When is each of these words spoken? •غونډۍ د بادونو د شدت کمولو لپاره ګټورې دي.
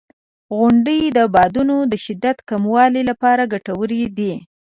•غونډۍ 0.57 1.01
د 1.17 1.19
بادونو 1.35 1.77
د 1.91 1.93
شدت 2.05 2.37
کمولو 2.49 2.99
لپاره 3.09 3.49
ګټورې 3.53 4.03
دي. 4.17 4.33